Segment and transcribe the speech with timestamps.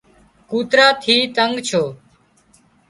[0.49, 1.83] ڪوترا ٿي تنڳ ڇو